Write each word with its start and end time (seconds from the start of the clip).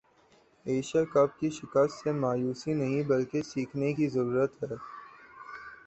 Asia 0.65 1.01
Cup 1.13 1.37
کی 1.39 1.49
شکست 1.51 1.93
سے 1.95 2.11
مایوس 2.13 2.65
نہیں 2.69 3.03
بلکہ 3.07 3.41
سیکھنے 3.43 3.93
کی 3.93 4.07
ضرورت 4.09 4.63
ہے 4.63 4.75